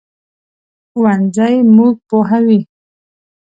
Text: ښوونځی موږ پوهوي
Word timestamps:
ښوونځی 0.91 1.55
موږ 1.75 1.95
پوهوي 2.09 2.59